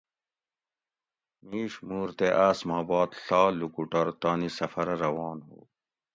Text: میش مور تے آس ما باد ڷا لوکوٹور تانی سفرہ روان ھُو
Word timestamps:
میش 1.47 1.73
مور 1.87 2.09
تے 2.17 2.27
آس 2.47 2.59
ما 2.67 2.79
باد 2.89 3.09
ڷا 3.25 3.41
لوکوٹور 3.59 4.07
تانی 4.21 4.49
سفرہ 4.57 4.95
روان 5.03 5.37
ھُو 5.47 5.59